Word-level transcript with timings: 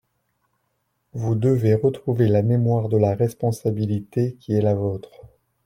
Vous 1.13 1.35
devez 1.35 1.75
retrouver 1.75 2.27
la 2.27 2.41
mémoire 2.41 2.89
de 2.89 2.97
la 2.97 3.13
responsabilité 3.13 4.33
qui 4.39 4.53
est 4.53 4.61
la 4.61 4.73
vôtre. 4.73 5.11